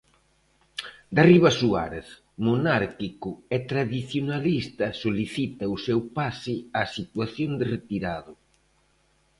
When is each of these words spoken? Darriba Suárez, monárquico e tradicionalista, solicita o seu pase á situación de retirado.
Darriba 1.15 1.51
Suárez, 1.59 2.07
monárquico 2.47 3.31
e 3.55 3.57
tradicionalista, 3.71 4.85
solicita 5.03 5.65
o 5.75 5.77
seu 5.85 5.99
pase 6.17 6.55
á 6.79 6.81
situación 6.97 7.51
de 7.59 7.65
retirado. 7.75 8.33